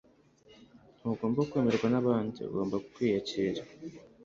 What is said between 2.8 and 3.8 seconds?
kwiyakira